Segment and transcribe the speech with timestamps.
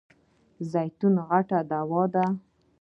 [0.71, 2.25] زیتون غټه دوا ده.